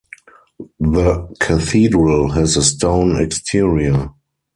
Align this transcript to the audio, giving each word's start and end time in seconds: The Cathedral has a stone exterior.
The 0.79 1.27
Cathedral 1.39 2.29
has 2.31 2.57
a 2.57 2.63
stone 2.63 3.21
exterior. 3.21 4.09